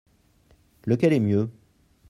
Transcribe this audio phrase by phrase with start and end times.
[0.87, 1.51] Lequel est mieux?